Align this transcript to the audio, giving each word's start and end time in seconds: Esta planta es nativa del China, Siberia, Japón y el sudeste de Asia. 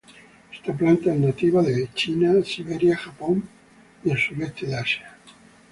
Esta 0.51 0.73
planta 0.75 1.13
es 1.13 1.19
nativa 1.19 1.61
del 1.61 1.93
China, 1.93 2.43
Siberia, 2.43 2.97
Japón 2.97 3.43
y 4.03 4.09
el 4.09 4.17
sudeste 4.17 4.65
de 4.65 4.75
Asia. 4.75 5.15